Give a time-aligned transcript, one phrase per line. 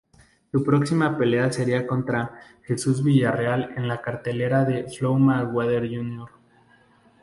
[0.51, 2.31] Su próxima pelea sería contra
[2.63, 6.31] Jesús Villarreal en la cartelera de Floyd Mayweather, Jr.